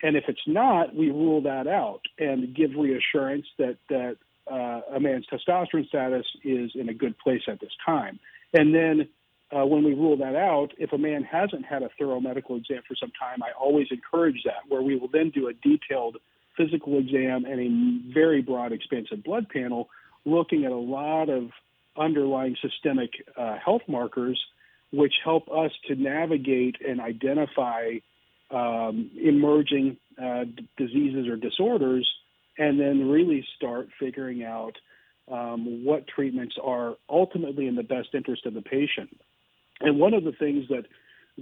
And 0.00 0.16
if 0.16 0.24
it's 0.28 0.46
not, 0.46 0.94
we 0.94 1.10
rule 1.10 1.42
that 1.42 1.66
out 1.66 2.02
and 2.18 2.54
give 2.54 2.70
reassurance 2.76 3.46
that 3.58 3.78
that 3.88 4.16
uh, 4.50 4.80
a 4.94 5.00
man's 5.00 5.26
testosterone 5.26 5.88
status 5.88 6.24
is 6.44 6.70
in 6.74 6.88
a 6.88 6.94
good 6.94 7.18
place 7.18 7.42
at 7.48 7.60
this 7.60 7.72
time. 7.84 8.20
And 8.54 8.72
then 8.72 9.08
uh, 9.50 9.66
when 9.66 9.82
we 9.82 9.92
rule 9.92 10.16
that 10.18 10.36
out, 10.36 10.68
if 10.78 10.92
a 10.92 10.98
man 10.98 11.24
hasn't 11.24 11.66
had 11.66 11.82
a 11.82 11.90
thorough 11.98 12.20
medical 12.20 12.56
exam 12.56 12.82
for 12.86 12.94
some 12.94 13.10
time, 13.18 13.42
I 13.42 13.50
always 13.58 13.88
encourage 13.90 14.42
that, 14.44 14.62
where 14.68 14.82
we 14.82 14.96
will 14.96 15.08
then 15.08 15.30
do 15.30 15.48
a 15.48 15.52
detailed 15.52 16.18
physical 16.56 16.98
exam 16.98 17.44
and 17.44 17.60
a 17.60 18.12
very 18.14 18.40
broad, 18.40 18.72
expansive 18.72 19.24
blood 19.24 19.48
panel, 19.48 19.88
looking 20.24 20.64
at 20.64 20.72
a 20.72 20.76
lot 20.76 21.28
of 21.28 21.50
underlying 21.96 22.56
systemic 22.62 23.10
uh, 23.36 23.56
health 23.62 23.82
markers 23.88 24.40
which 24.92 25.14
help 25.24 25.48
us 25.50 25.70
to 25.86 25.94
navigate 25.94 26.76
and 26.86 27.00
identify 27.00 27.94
um, 28.50 29.10
emerging 29.22 29.98
uh, 30.22 30.44
d- 30.44 30.68
diseases 30.76 31.28
or 31.28 31.36
disorders, 31.36 32.08
and 32.56 32.80
then 32.80 33.08
really 33.08 33.46
start 33.56 33.88
figuring 34.00 34.42
out 34.42 34.72
um, 35.30 35.84
what 35.84 36.06
treatments 36.08 36.56
are 36.62 36.94
ultimately 37.08 37.66
in 37.66 37.76
the 37.76 37.82
best 37.82 38.08
interest 38.14 38.46
of 38.46 38.54
the 38.54 38.62
patient. 38.62 39.10
And 39.80 39.98
one 39.98 40.14
of 40.14 40.24
the 40.24 40.32
things 40.32 40.64
that 40.70 40.84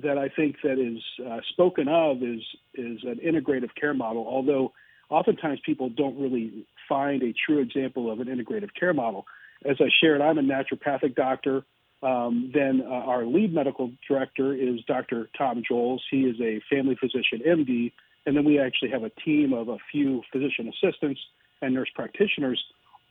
that 0.02 0.18
I 0.18 0.28
think 0.28 0.56
that 0.62 0.78
is 0.78 1.02
uh, 1.26 1.38
spoken 1.52 1.88
of 1.88 2.22
is 2.22 2.42
is 2.74 2.98
an 3.04 3.20
integrative 3.24 3.70
care 3.80 3.94
model. 3.94 4.26
Although 4.28 4.72
oftentimes 5.08 5.60
people 5.64 5.88
don't 5.88 6.20
really 6.20 6.66
find 6.88 7.22
a 7.22 7.32
true 7.46 7.60
example 7.60 8.10
of 8.12 8.20
an 8.20 8.26
integrative 8.26 8.70
care 8.78 8.92
model. 8.92 9.24
As 9.64 9.76
I 9.80 9.88
shared, 10.00 10.20
I'm 10.20 10.38
a 10.38 10.42
naturopathic 10.42 11.14
doctor. 11.14 11.64
Um, 12.02 12.50
then 12.52 12.82
uh, 12.84 12.90
our 12.90 13.24
lead 13.24 13.54
medical 13.54 13.90
director 14.06 14.54
is 14.54 14.80
Dr. 14.86 15.30
Tom 15.36 15.62
Joles. 15.66 16.02
He 16.10 16.22
is 16.22 16.36
a 16.40 16.60
family 16.70 16.96
physician, 17.00 17.40
MD, 17.46 17.92
and 18.26 18.36
then 18.36 18.44
we 18.44 18.58
actually 18.58 18.90
have 18.90 19.04
a 19.04 19.10
team 19.24 19.52
of 19.52 19.68
a 19.68 19.78
few 19.90 20.22
physician 20.30 20.68
assistants 20.68 21.20
and 21.62 21.74
nurse 21.74 21.88
practitioners, 21.94 22.62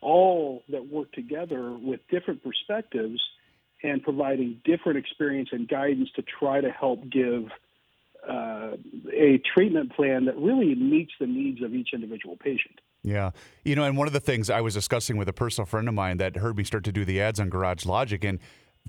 all 0.02 0.64
that 0.70 0.88
work 0.88 1.12
together 1.14 1.72
with 1.72 2.00
different 2.12 2.44
perspectives 2.44 3.22
and 3.84 4.04
providing 4.04 4.62
different 4.64 4.98
experience 4.98 5.50
and 5.52 5.68
guidance 5.68 6.10
to 6.16 6.22
try 6.22 6.62
to 6.62 6.70
help 6.70 7.10
give 7.10 7.50
uh, 8.28 8.72
a 9.14 9.42
treatment 9.54 9.96
plan 9.96 10.26
that 10.26 10.38
really 10.38 10.76
meets 10.76 11.12
the 11.20 11.28
needs 11.28 11.62
of 11.64 11.74
each 11.74 11.90
individual 11.94 12.36
patient. 12.38 12.80
Yeah. 13.04 13.32
You 13.64 13.76
know, 13.76 13.84
and 13.84 13.98
one 13.98 14.08
of 14.08 14.14
the 14.14 14.20
things 14.20 14.50
I 14.50 14.62
was 14.62 14.74
discussing 14.74 15.18
with 15.18 15.30
a 15.30 15.34
personal 15.34 15.66
friend 15.66 15.88
of 15.88 15.94
mine 15.94 16.18
that 16.18 16.38
heard 16.38 16.58
me 16.58 16.64
start 16.64 16.84
to 16.86 16.92
do 16.92 17.06
the 17.06 17.22
ads 17.22 17.40
on 17.40 17.50
Garage 17.50 17.86
Logic 17.86 18.24
and 18.24 18.40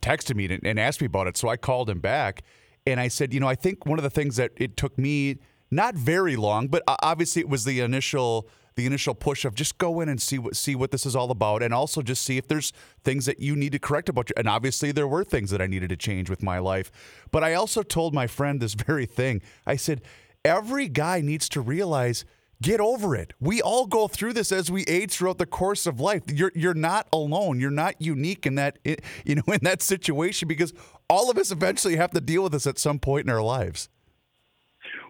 texted 0.00 0.36
me 0.36 0.58
and 0.62 0.78
asked 0.78 1.00
me 1.00 1.06
about 1.06 1.26
it. 1.26 1.36
So 1.36 1.48
I 1.48 1.56
called 1.56 1.90
him 1.90 2.00
back 2.00 2.42
and 2.86 3.00
I 3.00 3.08
said, 3.08 3.34
you 3.34 3.40
know, 3.40 3.48
I 3.48 3.54
think 3.54 3.86
one 3.86 3.98
of 3.98 4.02
the 4.02 4.10
things 4.10 4.36
that 4.36 4.52
it 4.56 4.76
took 4.76 4.96
me 4.98 5.38
not 5.70 5.94
very 5.94 6.36
long, 6.36 6.68
but 6.68 6.82
obviously 7.02 7.40
it 7.40 7.48
was 7.48 7.64
the 7.64 7.80
initial 7.80 8.48
the 8.76 8.84
initial 8.84 9.14
push 9.14 9.46
of 9.46 9.54
just 9.54 9.78
go 9.78 10.00
in 10.00 10.08
and 10.08 10.20
see 10.20 10.38
what 10.38 10.54
see 10.54 10.74
what 10.74 10.90
this 10.90 11.06
is 11.06 11.16
all 11.16 11.30
about, 11.30 11.62
and 11.62 11.72
also 11.72 12.02
just 12.02 12.22
see 12.22 12.36
if 12.36 12.46
there's 12.46 12.72
things 13.02 13.24
that 13.24 13.40
you 13.40 13.56
need 13.56 13.72
to 13.72 13.78
correct 13.78 14.08
about 14.08 14.28
you. 14.28 14.34
And 14.36 14.46
obviously, 14.46 14.92
there 14.92 15.08
were 15.08 15.24
things 15.24 15.50
that 15.50 15.62
I 15.62 15.66
needed 15.66 15.88
to 15.88 15.96
change 15.96 16.28
with 16.28 16.42
my 16.42 16.58
life. 16.58 16.92
But 17.30 17.42
I 17.42 17.54
also 17.54 17.82
told 17.82 18.14
my 18.14 18.26
friend 18.26 18.60
this 18.60 18.74
very 18.86 19.06
thing. 19.06 19.40
I 19.66 19.76
said, 19.76 20.02
every 20.44 20.88
guy 20.88 21.20
needs 21.22 21.48
to 21.50 21.60
realize. 21.60 22.24
Get 22.62 22.80
over 22.80 23.14
it. 23.14 23.34
We 23.38 23.60
all 23.60 23.86
go 23.86 24.08
through 24.08 24.32
this 24.32 24.50
as 24.50 24.70
we 24.70 24.82
age 24.84 25.12
throughout 25.12 25.38
the 25.38 25.46
course 25.46 25.86
of 25.86 26.00
life. 26.00 26.22
You're 26.28 26.52
you're 26.54 26.74
not 26.74 27.06
alone. 27.12 27.60
You're 27.60 27.70
not 27.70 28.00
unique 28.00 28.46
in 28.46 28.54
that 28.54 28.78
you 29.24 29.34
know 29.34 29.42
in 29.52 29.60
that 29.62 29.82
situation 29.82 30.48
because 30.48 30.72
all 31.08 31.30
of 31.30 31.36
us 31.36 31.50
eventually 31.50 31.96
have 31.96 32.12
to 32.12 32.20
deal 32.20 32.42
with 32.44 32.52
this 32.52 32.66
at 32.66 32.78
some 32.78 32.98
point 32.98 33.26
in 33.26 33.30
our 33.30 33.42
lives. 33.42 33.88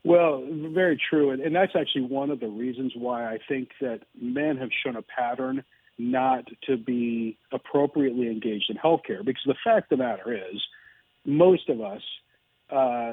Well, 0.05 0.45
very 0.73 1.00
true. 1.11 1.31
And, 1.31 1.43
and 1.43 1.55
that's 1.55 1.75
actually 1.75 2.03
one 2.03 2.31
of 2.31 2.38
the 2.38 2.49
reasons 2.49 2.93
why 2.97 3.26
I 3.26 3.38
think 3.49 3.71
that 3.81 4.03
men 4.21 4.57
have 4.57 4.71
shown 4.85 4.95
a 4.95 5.03
pattern 5.03 5.65
not 5.99 6.45
to 6.69 6.76
be 6.76 7.38
appropriately 7.53 8.29
engaged 8.29 8.71
in 8.71 8.76
healthcare. 8.76 9.25
Because 9.25 9.43
the 9.47 9.57
fact 9.65 9.91
of 9.91 9.99
the 9.99 10.05
matter 10.05 10.33
is, 10.33 10.62
most 11.25 11.69
of 11.69 11.81
us, 11.81 12.03
uh, 12.70 13.12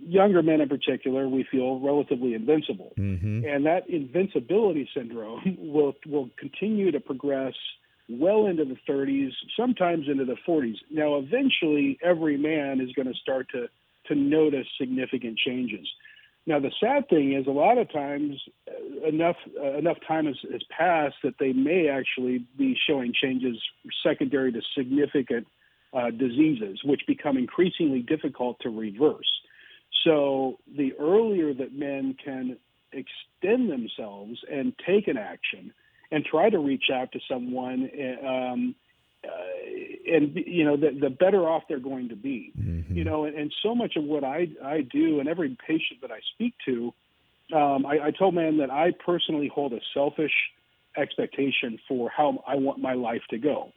younger 0.00 0.42
men 0.42 0.60
in 0.60 0.68
particular, 0.68 1.28
we 1.28 1.46
feel 1.50 1.78
relatively 1.80 2.34
invincible. 2.34 2.92
Mm-hmm. 2.98 3.44
And 3.46 3.66
that 3.66 3.88
invincibility 3.88 4.88
syndrome 4.94 5.56
will, 5.58 5.94
will 6.06 6.30
continue 6.38 6.90
to 6.90 7.00
progress 7.00 7.54
well 8.08 8.46
into 8.46 8.64
the 8.64 8.76
30s, 8.88 9.30
sometimes 9.58 10.06
into 10.08 10.24
the 10.24 10.36
40s. 10.46 10.76
Now, 10.90 11.16
eventually, 11.16 11.98
every 12.02 12.36
man 12.36 12.80
is 12.80 12.92
going 12.92 13.08
to 13.08 13.18
start 13.18 13.48
to, 13.52 13.68
to 14.08 14.14
notice 14.14 14.66
significant 14.78 15.38
changes. 15.38 15.86
Now 16.46 16.60
the 16.60 16.72
sad 16.78 17.08
thing 17.08 17.32
is, 17.32 17.46
a 17.46 17.50
lot 17.50 17.78
of 17.78 17.90
times, 17.90 18.38
uh, 18.68 19.08
enough 19.08 19.36
uh, 19.58 19.78
enough 19.78 19.96
time 20.06 20.26
has, 20.26 20.36
has 20.52 20.60
passed 20.68 21.16
that 21.22 21.36
they 21.40 21.52
may 21.52 21.88
actually 21.88 22.44
be 22.58 22.76
showing 22.86 23.14
changes 23.14 23.56
secondary 24.02 24.52
to 24.52 24.60
significant 24.76 25.46
uh, 25.94 26.10
diseases, 26.10 26.80
which 26.84 27.02
become 27.06 27.36
increasingly 27.36 28.00
difficult 28.00 28.58
to 28.60 28.70
reverse. 28.70 29.30
So 30.04 30.58
the 30.76 30.92
earlier 30.98 31.54
that 31.54 31.74
men 31.74 32.16
can 32.22 32.58
extend 32.92 33.70
themselves 33.70 34.38
and 34.50 34.72
take 34.86 35.08
an 35.08 35.16
action 35.16 35.72
and 36.10 36.24
try 36.24 36.50
to 36.50 36.58
reach 36.58 36.84
out 36.92 37.10
to 37.12 37.20
someone 37.28 37.90
um, 38.26 38.74
uh, 39.24 40.14
and 40.14 40.36
you 40.46 40.64
know 40.64 40.76
the, 40.76 40.90
the 41.00 41.10
better 41.10 41.48
off 41.48 41.62
they're 41.68 41.78
going 41.78 42.08
to 42.10 42.16
be 42.16 42.52
mm-hmm. 42.58 42.94
you 42.94 43.04
know 43.04 43.24
and, 43.24 43.34
and 43.36 43.52
so 43.62 43.74
much 43.74 43.96
of 43.96 44.04
what 44.04 44.22
i 44.22 44.46
i 44.62 44.82
do 44.82 45.18
and 45.18 45.28
every 45.28 45.56
patient 45.66 46.00
that 46.02 46.10
i 46.10 46.20
speak 46.34 46.54
to 46.64 46.92
um, 47.54 47.86
I, 47.86 48.06
I 48.06 48.10
told 48.10 48.34
man 48.34 48.58
that 48.58 48.70
i 48.70 48.92
personally 49.04 49.50
hold 49.52 49.72
a 49.72 49.80
selfish 49.94 50.32
expectation 50.96 51.78
for 51.88 52.10
how 52.10 52.44
i 52.46 52.56
want 52.56 52.80
my 52.80 52.92
life 52.92 53.22
to 53.30 53.38
go 53.38 53.72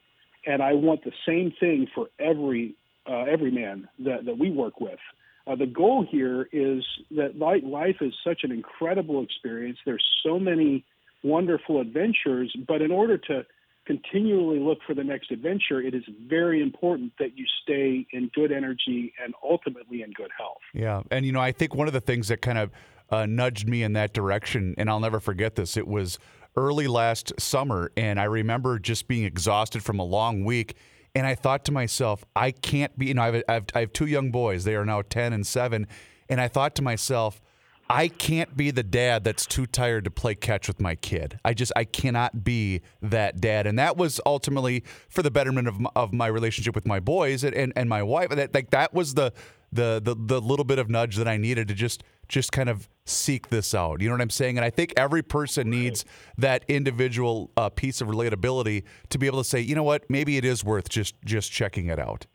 and 0.47 0.63
i 0.63 0.73
want 0.73 1.03
the 1.03 1.11
same 1.25 1.53
thing 1.59 1.87
for 1.93 2.07
every 2.19 2.75
uh, 3.09 3.23
every 3.23 3.51
man 3.51 3.87
that, 3.99 4.25
that 4.25 4.37
we 4.37 4.49
work 4.49 4.81
with 4.81 4.99
uh, 5.45 5.55
the 5.55 5.65
goal 5.65 6.05
here 6.09 6.49
is 6.51 6.83
that 7.11 7.37
life 7.37 7.97
is 8.01 8.13
such 8.23 8.43
an 8.43 8.51
incredible 8.51 9.23
experience 9.23 9.77
there's 9.85 10.05
so 10.23 10.39
many 10.39 10.83
wonderful 11.23 11.79
adventures 11.79 12.55
but 12.67 12.81
in 12.81 12.91
order 12.91 13.17
to 13.17 13.45
continually 13.87 14.59
look 14.59 14.79
for 14.85 14.93
the 14.93 15.03
next 15.03 15.31
adventure, 15.31 15.81
it 15.81 15.95
is 15.95 16.03
very 16.27 16.61
important 16.61 17.13
that 17.19 17.37
you 17.37 17.45
stay 17.63 18.05
in 18.11 18.29
good 18.35 18.51
energy 18.51 19.13
and 19.23 19.33
ultimately 19.41 20.03
in 20.03 20.11
good 20.11 20.29
health. 20.37 20.57
Yeah. 20.73 21.01
And, 21.09 21.25
you 21.25 21.31
know, 21.31 21.39
I 21.39 21.53
think 21.53 21.73
one 21.73 21.87
of 21.87 21.93
the 21.93 22.01
things 22.01 22.27
that 22.27 22.41
kind 22.41 22.57
of 22.57 22.71
uh, 23.09 23.25
nudged 23.25 23.67
me 23.67 23.83
in 23.83 23.93
that 23.93 24.13
direction, 24.13 24.75
and 24.77 24.89
I'll 24.89 24.99
never 24.99 25.21
forget 25.21 25.55
this, 25.55 25.77
it 25.77 25.87
was 25.87 26.19
early 26.57 26.87
last 26.87 27.31
summer, 27.39 27.91
and 27.95 28.19
I 28.19 28.25
remember 28.25 28.79
just 28.79 29.07
being 29.07 29.23
exhausted 29.23 29.83
from 29.83 29.99
a 29.99 30.03
long 30.03 30.43
week. 30.43 30.75
And 31.15 31.25
I 31.25 31.35
thought 31.35 31.63
to 31.65 31.71
myself, 31.71 32.25
I 32.35 32.51
can't 32.51 32.97
be, 32.97 33.07
you 33.07 33.13
know, 33.13 33.21
I 33.21 33.25
have, 33.27 33.43
I 33.47 33.53
have, 33.53 33.65
I 33.75 33.79
have 33.81 33.93
two 33.93 34.07
young 34.07 34.31
boys. 34.31 34.65
They 34.65 34.75
are 34.75 34.85
now 34.85 35.01
10 35.03 35.33
and 35.33 35.47
7. 35.47 35.87
And 36.29 36.41
I 36.41 36.47
thought 36.47 36.75
to 36.75 36.81
myself, 36.81 37.41
I 37.89 38.09
can't 38.09 38.57
be 38.57 38.71
the 38.71 38.83
dad 38.83 39.23
that's 39.23 39.45
too 39.45 39.65
tired 39.65 40.03
to 40.03 40.11
play 40.11 40.35
catch 40.35 40.67
with 40.67 40.81
my 40.81 40.95
kid. 40.95 41.39
I 41.45 41.53
just 41.53 41.71
I 41.75 41.85
cannot 41.85 42.43
be 42.43 42.81
that 43.01 43.39
dad, 43.39 43.65
and 43.65 43.79
that 43.79 43.95
was 43.95 44.19
ultimately 44.25 44.83
for 45.07 45.21
the 45.21 45.31
betterment 45.31 45.69
of 45.69 45.79
my, 45.79 45.89
of 45.95 46.11
my 46.11 46.27
relationship 46.27 46.75
with 46.75 46.85
my 46.85 46.99
boys 46.99 47.45
and, 47.45 47.55
and, 47.55 47.71
and 47.77 47.87
my 47.87 48.03
wife. 48.03 48.29
That 48.29 48.53
like 48.53 48.71
that 48.71 48.93
was 48.93 49.13
the, 49.13 49.31
the 49.71 50.01
the 50.03 50.15
the 50.19 50.41
little 50.41 50.65
bit 50.65 50.79
of 50.79 50.89
nudge 50.89 51.15
that 51.15 51.29
I 51.29 51.37
needed 51.37 51.69
to 51.69 51.73
just 51.73 52.03
just 52.27 52.51
kind 52.51 52.69
of 52.69 52.89
seek 53.05 53.49
this 53.49 53.73
out. 53.73 54.01
You 54.01 54.09
know 54.09 54.15
what 54.15 54.21
I'm 54.21 54.29
saying? 54.29 54.57
And 54.57 54.65
I 54.65 54.69
think 54.69 54.93
every 54.97 55.23
person 55.23 55.69
needs 55.69 56.05
that 56.37 56.65
individual 56.67 57.51
uh, 57.55 57.69
piece 57.69 58.01
of 58.01 58.07
relatability 58.07 58.83
to 59.09 59.17
be 59.17 59.27
able 59.27 59.39
to 59.39 59.49
say, 59.49 59.59
you 59.61 59.75
know 59.75 59.83
what, 59.83 60.09
maybe 60.09 60.37
it 60.37 60.45
is 60.45 60.63
worth 60.63 60.89
just 60.89 61.15
just 61.23 61.51
checking 61.51 61.87
it 61.87 61.99
out. 61.99 62.25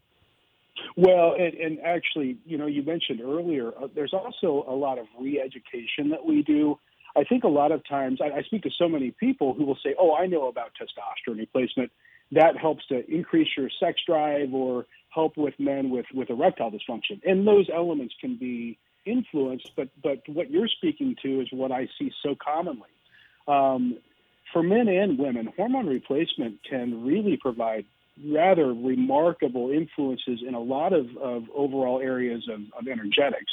Well, 0.97 1.35
and, 1.39 1.55
and 1.55 1.81
actually, 1.81 2.39
you 2.45 2.59
know, 2.59 2.67
you 2.67 2.83
mentioned 2.83 3.21
earlier, 3.21 3.69
uh, 3.69 3.89
there's 3.95 4.13
also 4.13 4.65
a 4.69 4.75
lot 4.75 4.99
of 4.99 5.07
re-education 5.19 6.11
that 6.11 6.25
we 6.25 6.43
do. 6.43 6.79
I 7.17 7.25
think 7.25 7.45
a 7.45 7.49
lot 7.49 7.73
of 7.73 7.87
times 7.89 8.21
I, 8.23 8.39
I 8.39 8.43
speak 8.43 8.63
to 8.63 8.71
so 8.79 8.89
many 8.89 9.11
people 9.11 9.55
who 9.55 9.65
will 9.65 9.79
say, 9.85 9.95
"Oh, 9.99 10.15
I 10.15 10.27
know 10.27 10.49
about 10.49 10.73
testosterone 10.81 11.39
replacement. 11.39 11.91
That 12.33 12.57
helps 12.57 12.87
to 12.87 13.09
increase 13.11 13.49
your 13.57 13.69
sex 13.79 14.01
drive 14.07 14.55
or 14.55 14.87
help 15.11 15.37
with 15.37 15.55
men 15.59 15.91
with 15.91 16.07
with 16.15 16.31
erectile 16.31 16.71
dysfunction." 16.71 17.21
And 17.25 17.47
those 17.47 17.69
elements 17.73 18.15
can 18.21 18.37
be 18.37 18.79
influenced, 19.05 19.71
but 19.77 19.89
but 20.03 20.23
what 20.27 20.51
you're 20.51 20.69
speaking 20.69 21.17
to 21.23 21.41
is 21.41 21.49
what 21.51 21.73
I 21.73 21.89
see 21.99 22.13
so 22.23 22.35
commonly. 22.35 22.89
Um, 23.49 23.99
for 24.53 24.63
men 24.63 24.89
and 24.89 25.19
women, 25.19 25.53
hormone 25.57 25.87
replacement 25.87 26.61
can 26.69 27.05
really 27.05 27.37
provide 27.37 27.85
rather 28.31 28.75
remarkable 28.75 29.71
influences 29.71 30.41
in 30.47 30.55
a 30.55 30.61
lot 30.61 30.93
of, 30.93 31.07
of 31.17 31.45
overall 31.55 32.01
areas 32.01 32.47
of, 32.53 32.61
of 32.79 32.87
energetics. 32.87 33.51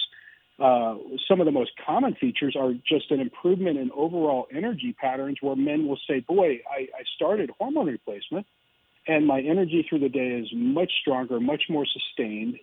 Uh, 0.60 0.96
some 1.26 1.40
of 1.40 1.46
the 1.46 1.52
most 1.52 1.72
common 1.86 2.14
features 2.16 2.58
are 2.60 2.74
just 2.86 3.10
an 3.12 3.22
improvement 3.22 3.78
in 3.78 3.90
overall 3.96 4.48
energy 4.54 4.94
patterns 5.00 5.38
where 5.40 5.56
men 5.56 5.88
will 5.88 6.00
say, 6.06 6.20
Boy, 6.20 6.60
I, 6.70 6.82
I 6.82 7.04
started 7.16 7.50
hormone 7.58 7.88
replacement 7.88 8.46
and 9.10 9.26
my 9.26 9.42
energy 9.42 9.86
through 9.88 10.00
the 10.00 10.10
day 10.10 10.28
is 10.28 10.48
much 10.54 10.92
stronger, 11.02 11.40
much 11.40 11.64
more 11.70 11.86
sustained. 11.86 12.58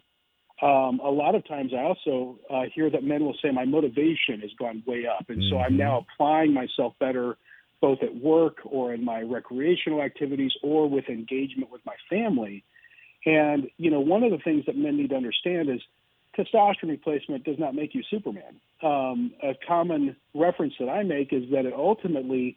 Um, 0.63 1.01
a 1.05 1.11
lot 1.11 1.35
of 1.35 1.47
times 1.47 1.73
I 1.75 1.83
also 1.83 2.39
uh, 2.49 2.63
hear 2.75 2.89
that 2.91 3.05
men 3.05 3.25
will 3.25 3.37
say, 3.43 3.51
My 3.51 3.65
motivation 3.65 4.41
has 4.41 4.51
gone 4.59 4.83
way 4.87 5.07
up. 5.07 5.29
And 5.29 5.39
mm-hmm. 5.39 5.51
so 5.51 5.59
I'm 5.59 5.73
mm-hmm. 5.73 5.79
now 5.79 6.07
applying 6.15 6.55
myself 6.55 6.95
better 6.99 7.37
both 7.81 7.99
at 8.03 8.15
work 8.17 8.59
or 8.65 8.95
in 8.95 9.05
my 9.05 9.21
recreational 9.21 10.03
activities 10.03 10.53
or 10.63 10.89
with 10.89 11.09
engagement 11.09 11.71
with 11.71 11.83
my 11.85 11.95
family. 12.09 12.65
And, 13.27 13.69
you 13.77 13.91
know, 13.91 14.01
one 14.01 14.23
of 14.23 14.31
the 14.31 14.39
things 14.39 14.65
that 14.67 14.77
men 14.77 14.97
need 14.97 15.11
to 15.11 15.17
understand 15.17 15.69
is 15.69 15.81
testosterone 16.39 16.89
replacement 16.91 17.45
does 17.45 17.59
not 17.59 17.75
make 17.75 17.95
you 17.95 18.03
Superman. 18.11 18.61
Um, 18.83 19.33
a 19.43 19.55
common 19.67 20.17
reference 20.35 20.75
that 20.79 20.89
I 20.89 21.03
make 21.03 21.33
is 21.33 21.51
that 21.51 21.67
it 21.67 21.75
ultimately 21.75 22.57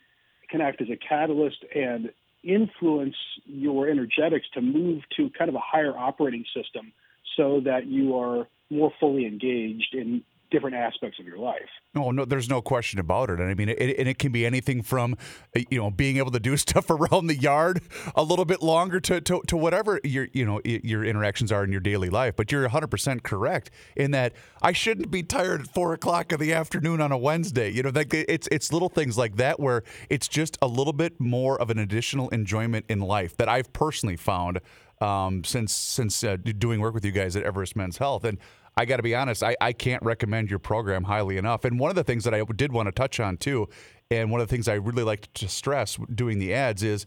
can 0.50 0.62
act 0.62 0.82
as 0.82 0.89
a 0.89 0.98
catalyst 0.98 1.65
and 1.75 2.12
influence 2.44 3.15
your 3.46 3.89
energetics 3.89 4.48
to 4.53 4.62
move 4.62 5.03
to 5.18 5.29
kind 5.38 5.50
of 5.50 5.56
a 5.56 5.60
higher 5.60 5.98
operating 5.98 6.46
system 6.56 6.94
so 7.36 7.62
that 7.65 7.88
you 7.88 8.17
are 8.17 8.48
more 8.69 8.91
fully 9.00 9.25
engaged 9.25 9.93
in 9.93 10.24
different 10.51 10.75
aspects 10.75 11.19
of 11.19 11.25
your 11.25 11.38
life. 11.38 11.69
Oh 11.95 12.12
no, 12.12 12.25
there's 12.25 12.50
no 12.50 12.62
question 12.62 13.00
about 13.00 13.29
it. 13.29 13.39
And 13.39 13.50
I 13.50 13.53
mean, 13.53 13.69
it, 13.69 13.98
and 13.98 14.07
it 14.07 14.19
can 14.19 14.31
be 14.31 14.45
anything 14.45 14.81
from, 14.81 15.15
uh, 15.55 15.62
you 15.69 15.79
know, 15.79 15.91
being 15.91 16.17
able 16.17 16.31
to 16.31 16.39
do 16.39 16.57
stuff 16.57 16.89
around 16.89 17.27
the 17.27 17.36
yard 17.36 17.81
a 18.15 18.24
little 18.24 18.45
bit 18.45 18.62
longer 18.62 19.00
to, 19.00 19.21
to, 19.21 19.41
to 19.48 19.57
whatever 19.57 20.00
your, 20.03 20.27
you 20.33 20.45
know, 20.45 20.62
your 20.63 21.03
interactions 21.03 21.51
are 21.51 21.63
in 21.63 21.71
your 21.71 21.81
daily 21.81 22.09
life. 22.09 22.36
But 22.36 22.51
you're 22.51 22.67
100% 22.67 23.24
correct 23.24 23.71
in 23.95 24.12
that 24.12 24.33
I 24.62 24.71
shouldn't 24.71 25.12
be 25.12 25.24
tired 25.24 25.62
at 25.62 25.67
four 25.67 25.93
o'clock 25.93 26.31
in 26.31 26.39
the 26.39 26.53
afternoon 26.53 27.01
on 27.01 27.12
a 27.12 27.17
Wednesday. 27.17 27.69
You 27.69 27.83
know, 27.83 27.91
like 27.93 28.13
it's 28.13 28.48
it's 28.51 28.71
little 28.74 28.89
things 28.89 29.17
like 29.17 29.38
that 29.38 29.59
where 29.59 29.83
it's 30.09 30.27
just 30.27 30.57
a 30.62 30.67
little 30.67 30.93
bit 30.93 31.19
more 31.19 31.59
of 31.59 31.69
an 31.69 31.79
additional 31.79 32.29
enjoyment 32.29 32.86
in 32.89 33.00
life 33.00 33.38
that 33.38 33.50
I've 33.50 33.71
personally 33.74 34.15
found 34.15 34.59
um, 35.01 35.44
since 35.44 35.74
since 35.74 36.24
uh, 36.24 36.38
doing 36.38 36.79
work 36.79 36.94
with 36.94 37.06
you 37.06 37.12
guys 37.12 37.36
at 37.36 37.44
Everest 37.44 37.75
Men's 37.75 37.98
Health. 37.98 38.24
And 38.24 38.38
I 38.77 38.86
got 38.86 38.98
to 38.98 39.03
be 39.03 39.15
honest, 39.15 39.44
I, 39.44 39.56
I 39.60 39.74
can't 39.74 40.01
recommend 40.03 40.50
your 40.50 40.60
program 40.60 41.03
highly 41.03 41.38
enough. 41.38 41.65
And 41.65 41.79
one 41.79 41.89
of 41.89 41.96
the 41.96 42.03
things 42.03 42.24
that 42.24 42.34
I 42.34 42.44
did 42.56 42.72
want 42.72 42.88
to 42.88 42.91
touch 42.91 43.20
on 43.20 43.38
too, 43.38 43.68
and 44.10 44.32
one 44.32 44.41
of 44.41 44.48
the 44.48 44.56
things 44.56 44.68
I 44.68 44.75
really 44.75 45.03
like 45.03 45.32
to 45.34 45.48
stress 45.48 45.98
doing 46.13 46.39
the 46.39 46.53
ads 46.53 46.84
is 46.84 47.06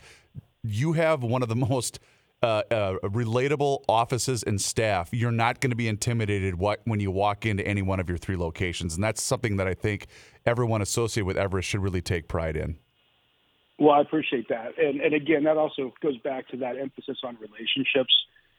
you 0.62 0.92
have 0.92 1.22
one 1.22 1.42
of 1.42 1.48
the 1.48 1.56
most 1.70 1.98
uh, 2.42 2.62
uh, 2.70 2.98
relatable 3.04 3.84
offices 3.88 4.42
and 4.42 4.60
staff. 4.60 5.10
You're 5.12 5.30
not 5.30 5.60
going 5.60 5.70
to 5.70 5.76
be 5.76 5.88
intimidated 5.88 6.56
what, 6.56 6.80
when 6.84 7.00
you 7.00 7.10
walk 7.10 7.46
into 7.46 7.66
any 7.66 7.82
one 7.82 8.00
of 8.00 8.08
your 8.08 8.18
three 8.18 8.36
locations. 8.36 8.94
And 8.94 9.04
that's 9.04 9.22
something 9.22 9.56
that 9.58 9.68
I 9.68 9.74
think 9.74 10.08
everyone 10.44 10.82
associated 10.82 11.26
with 11.26 11.36
Everest 11.36 11.68
should 11.68 11.82
really 11.82 12.02
take 12.02 12.28
pride 12.28 12.56
in. 12.56 12.78
Well, 13.82 13.94
I 13.94 14.00
appreciate 14.00 14.48
that. 14.48 14.78
And, 14.78 15.00
and 15.00 15.12
again, 15.12 15.44
that 15.44 15.56
also 15.56 15.92
goes 16.00 16.16
back 16.18 16.48
to 16.48 16.56
that 16.58 16.76
emphasis 16.76 17.18
on 17.24 17.36
relationships 17.40 18.14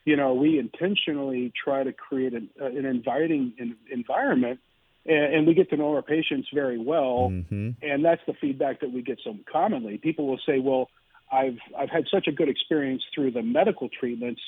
you 0.06 0.18
know, 0.18 0.34
we 0.34 0.60
intentionally 0.60 1.54
try 1.64 1.84
to 1.84 1.94
create 1.94 2.34
an, 2.34 2.50
uh, 2.62 2.66
an 2.66 2.86
inviting 2.86 3.54
in, 3.58 3.76
environment, 3.90 4.60
and, 5.06 5.34
and, 5.34 5.48
we 5.48 5.54
get 5.54 5.70
to 5.70 5.78
know 5.78 5.96
our 5.96 6.02
patients 6.02 6.50
very 6.54 6.78
well. 6.78 7.30
Mm-hmm. 7.32 7.72
And 7.82 8.06
that's 8.06 8.22
the 8.28 8.34
feedback 8.34 8.82
that 8.82 8.92
we 8.92 9.02
get 9.02 9.20
so 9.24 9.36
commonly. 9.52 9.98
People 9.98 10.28
will 10.28 10.40
say, 10.46 10.60
"Well, 10.60 10.90
I've 11.32 11.58
I've 11.78 11.90
had 11.90 12.06
such 12.12 12.28
a 12.28 12.32
good 12.32 12.50
experience 12.50 13.04
through 13.14 13.32
the 13.32 13.42
medical 13.42 13.90
treatments." 13.90 14.42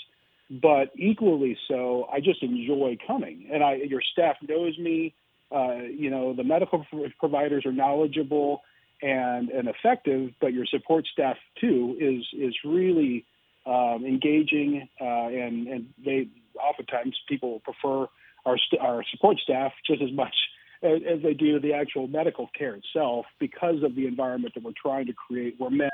But 0.49 0.91
equally 0.95 1.57
so, 1.67 2.07
I 2.11 2.19
just 2.19 2.43
enjoy 2.43 2.97
coming, 3.07 3.49
and 3.51 3.63
I 3.63 3.75
your 3.75 4.01
staff 4.01 4.37
knows 4.47 4.77
me. 4.77 5.13
Uh, 5.51 5.83
you 5.89 6.09
know, 6.09 6.33
the 6.33 6.43
medical 6.43 6.85
providers 7.19 7.65
are 7.65 7.71
knowledgeable 7.71 8.61
and 9.01 9.49
and 9.49 9.67
effective, 9.67 10.31
but 10.39 10.53
your 10.53 10.65
support 10.65 11.05
staff 11.11 11.37
too 11.59 11.97
is 11.99 12.23
is 12.33 12.55
really 12.63 13.25
um, 13.65 14.03
engaging, 14.05 14.87
uh, 15.01 15.27
and 15.27 15.67
and 15.67 15.89
they 16.03 16.27
oftentimes 16.61 17.17
people 17.27 17.59
prefer 17.61 18.07
our 18.45 18.57
our 18.79 19.03
support 19.11 19.37
staff 19.39 19.73
just 19.85 20.01
as 20.01 20.11
much 20.11 20.35
as, 20.83 21.21
they 21.21 21.33
do 21.33 21.59
the 21.59 21.73
actual 21.73 22.07
medical 22.07 22.49
care 22.57 22.75
itself 22.75 23.25
because 23.39 23.83
of 23.83 23.95
the 23.95 24.07
environment 24.07 24.53
that 24.55 24.63
we're 24.63 24.71
trying 24.81 25.05
to 25.07 25.13
create, 25.13 25.55
where 25.57 25.69
men 25.69 25.89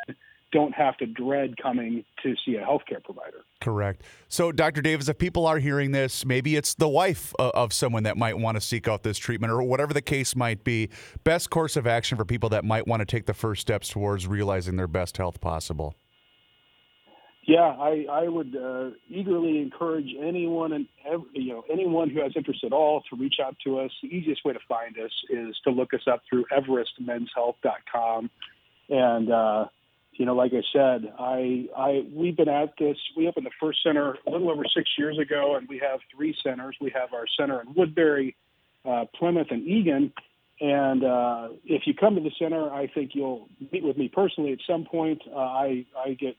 don't 0.51 0.73
have 0.73 0.97
to 0.97 1.05
dread 1.05 1.55
coming 1.61 2.03
to 2.21 2.35
see 2.45 2.55
a 2.55 2.61
healthcare 2.61 3.03
provider. 3.03 3.45
Correct. 3.61 4.03
So, 4.27 4.51
Dr. 4.51 4.81
Davis, 4.81 5.07
if 5.07 5.17
people 5.17 5.47
are 5.47 5.59
hearing 5.59 5.91
this, 5.91 6.25
maybe 6.25 6.55
it's 6.55 6.75
the 6.75 6.89
wife 6.89 7.33
uh, 7.39 7.51
of 7.53 7.73
someone 7.73 8.03
that 8.03 8.17
might 8.17 8.38
want 8.38 8.55
to 8.55 8.61
seek 8.61 8.88
out 8.88 9.03
this 9.03 9.17
treatment 9.17 9.51
or 9.51 9.63
whatever 9.63 9.93
the 9.93 10.01
case 10.01 10.35
might 10.35 10.63
be, 10.63 10.89
best 11.23 11.50
course 11.50 11.77
of 11.77 11.88
action 11.88 12.17
for 12.17 12.25
people 12.25 12.50
that 12.50 12.65
might 12.65 12.88
want 12.88 13.00
to 13.00 13.05
take 13.05 13.25
the 13.25 13.33
first 13.33 13.61
steps 13.61 13.89
towards 13.89 14.27
realizing 14.27 14.75
their 14.75 14.88
best 14.88 15.17
health 15.17 15.39
possible. 15.39 15.95
Yeah, 17.43 17.62
I, 17.62 18.05
I 18.10 18.27
would 18.27 18.55
uh, 18.55 18.91
eagerly 19.10 19.60
encourage 19.60 20.10
anyone 20.19 20.74
and 20.74 20.88
every, 21.05 21.27
you 21.33 21.53
know 21.53 21.63
anyone 21.71 22.10
who 22.12 22.21
has 22.21 22.33
interest 22.36 22.63
at 22.63 22.71
all 22.71 23.01
to 23.10 23.15
reach 23.15 23.36
out 23.43 23.55
to 23.65 23.79
us. 23.79 23.91
The 24.03 24.10
easiest 24.10 24.45
way 24.45 24.53
to 24.53 24.60
find 24.69 24.98
us 25.00 25.12
is 25.29 25.55
to 25.63 25.71
look 25.71 25.93
us 25.93 26.01
up 26.12 26.21
through 26.29 26.45
EverestMen'sHealth.com, 26.51 28.29
and 28.89 29.31
uh, 29.31 29.65
you 30.13 30.25
know, 30.25 30.36
like 30.36 30.51
I 30.53 30.62
said, 30.71 31.12
I, 31.17 31.67
I 31.75 32.05
we've 32.13 32.38
been 32.38 32.50
at 32.50 32.74
this. 32.77 32.98
We 33.17 33.27
opened 33.27 33.48
the 33.48 33.51
first 33.60 33.79
center 33.83 34.17
a 34.27 34.29
little 34.29 34.51
over 34.51 34.63
six 34.75 34.92
years 34.98 35.18
ago, 35.18 35.55
and 35.55 35.68
we 35.68 35.79
have 35.79 36.00
three 36.15 36.35
centers. 36.44 36.75
We 36.79 36.92
have 36.92 37.11
our 37.11 37.25
center 37.39 37.59
in 37.61 37.74
Woodbury, 37.74 38.35
uh, 38.85 39.05
Plymouth, 39.18 39.48
and 39.50 39.68
Eagan. 39.68 40.13
And 40.59 41.03
uh, 41.03 41.50
if 41.65 41.87
you 41.87 41.96
come 41.96 42.13
to 42.13 42.22
the 42.22 42.31
center, 42.37 42.72
I 42.72 42.85
think 42.85 43.11
you'll 43.15 43.50
meet 43.72 43.83
with 43.83 43.98
me 43.98 44.09
personally 44.09 44.51
at 44.51 44.59
some 44.70 44.85
point. 44.85 45.24
Uh, 45.27 45.39
I 45.39 45.87
I 45.98 46.13
get 46.13 46.35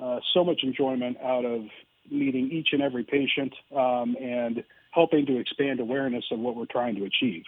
uh, 0.00 0.20
so 0.34 0.44
much 0.44 0.60
enjoyment 0.62 1.16
out 1.22 1.44
of 1.44 1.62
meeting 2.10 2.50
each 2.50 2.68
and 2.72 2.82
every 2.82 3.04
patient 3.04 3.54
um, 3.76 4.16
and 4.20 4.64
helping 4.90 5.26
to 5.26 5.38
expand 5.38 5.80
awareness 5.80 6.24
of 6.30 6.38
what 6.38 6.56
we're 6.56 6.66
trying 6.66 6.96
to 6.96 7.04
achieve 7.04 7.44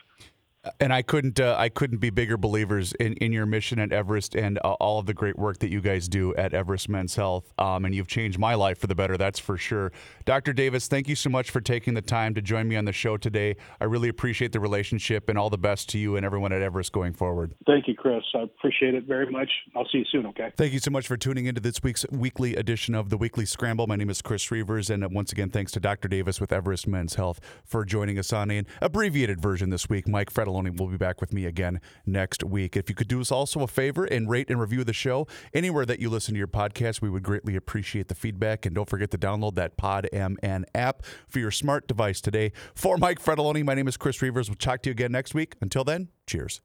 and 0.81 0.92
I 0.92 1.03
couldn't 1.03 1.40
uh, 1.40 1.57
I 1.59 1.68
couldn't 1.68 1.98
be 1.98 2.11
bigger 2.11 2.37
believers 2.37 2.92
in, 2.94 3.14
in 3.14 3.33
your 3.33 3.46
mission 3.46 3.79
at 3.79 3.92
Everest 3.92 4.37
and 4.37 4.59
uh, 4.59 4.72
all 4.75 4.98
of 4.98 5.07
the 5.07 5.14
great 5.14 5.37
work 5.37 5.59
that 5.59 5.70
you 5.70 5.81
guys 5.81 6.09
do 6.09 6.35
at 6.37 6.55
Everest 6.55 6.88
Men's 6.88 7.16
Health. 7.16 7.53
Um, 7.59 7.85
and 7.85 7.94
you've 7.94 8.07
changed 8.07 8.38
my 8.38 8.55
life 8.55 8.79
for 8.79 8.87
the 8.87 8.94
better, 8.94 9.16
that's 9.16 9.38
for 9.38 9.57
sure. 9.57 9.92
Dr. 10.25 10.53
Davis, 10.53 10.87
thank 10.87 11.09
you 11.09 11.16
so 11.16 11.31
much 11.31 11.51
for 11.51 11.61
taking 11.61 11.94
the 11.94 12.03
time 12.03 12.35
to 12.35 12.42
join 12.42 12.68
me 12.68 12.77
on 12.77 12.85
the 12.85 12.92
show 12.92 13.16
today. 13.16 13.57
I 13.81 13.85
really 13.85 14.09
appreciate 14.09 14.53
the 14.53 14.61
relationship 14.61 15.29
and 15.29 15.37
all 15.37 15.51
the 15.51 15.59
best 15.59 15.88
to 15.90 15.98
you 15.98 16.16
and 16.16 16.25
everyone 16.25 16.53
at 16.53 16.62
Everest 16.62 16.92
going 16.92 17.12
forward. 17.12 17.55
Thank 17.66 17.88
you, 17.88 17.94
Chris. 17.94 18.22
I 18.35 18.42
appreciate 18.42 18.94
it 18.94 19.05
very 19.05 19.31
much. 19.31 19.51
I'll 19.75 19.88
see 19.90 19.98
you 19.98 20.05
soon. 20.12 20.27
Okay. 20.27 20.53
Thank 20.57 20.72
you 20.72 20.79
so 20.79 20.90
much 20.90 21.09
for 21.09 21.16
tuning 21.16 21.46
into 21.46 21.61
this 21.61 21.83
week's 21.83 22.07
weekly 22.11 22.55
edition 22.55 22.94
of 22.94 23.11
the 23.11 23.16
Weekly 23.16 23.46
Scramble. 23.46 23.87
My 23.88 23.96
name 23.96 24.11
is 24.11 24.22
Chris 24.22 24.48
Reuvers, 24.51 24.90
and 24.90 25.03
uh, 25.03 25.09
once 25.11 25.33
again, 25.33 25.51
thanks 25.51 25.72
to 25.72 25.81
Dr. 25.81 26.09
Davis 26.09 26.40
with 26.40 26.53
Everest 26.53 26.87
Men's 26.87 27.16
Health 27.16 27.40
for 27.64 27.85
joining 27.85 28.18
us 28.18 28.33
on 28.33 28.51
an 28.51 28.66
abbreviated 28.81 29.40
version 29.40 29.70
this 29.70 29.88
week. 29.88 30.07
Mike 30.07 30.31
Will 30.53 30.88
be 30.88 30.97
back 30.97 31.21
with 31.21 31.33
me 31.33 31.47
again 31.47 31.81
next 32.07 32.45
week. 32.45 32.77
If 32.77 32.88
you 32.88 32.95
could 32.95 33.09
do 33.09 33.21
us 33.21 33.33
also 33.33 33.61
a 33.62 33.67
favor 33.67 34.05
and 34.05 34.29
rate 34.29 34.51
and 34.51 34.61
review 34.61 34.85
the 34.85 34.93
show 34.93 35.27
anywhere 35.55 35.87
that 35.87 36.01
you 36.01 36.11
listen 36.11 36.35
to 36.35 36.38
your 36.38 36.47
podcast, 36.49 37.01
we 37.01 37.11
would 37.11 37.23
greatly 37.23 37.57
appreciate 37.57 38.09
the 38.09 38.15
feedback. 38.15 38.67
And 38.67 38.75
don't 38.75 38.88
forget 38.88 39.11
to 39.12 39.19
download 39.19 39.55
that 39.57 39.77
Pod 39.77 40.09
MN 40.12 40.65
app 40.75 41.03
for 41.29 41.38
your 41.38 41.51
smart 41.51 41.87
device 41.87 42.21
today. 42.21 42.53
For 42.75 42.99
Mike 42.99 43.23
Fratallone, 43.23 43.65
my 43.65 43.75
name 43.75 43.88
is 43.88 43.97
Chris 43.97 44.21
Reuvers. 44.23 44.49
We'll 44.49 44.57
talk 44.57 44.83
to 44.83 44.91
you 44.91 44.93
again 44.93 45.12
next 45.12 45.35
week. 45.35 45.57
Until 45.61 45.85
then, 45.85 46.09
cheers. 46.27 46.61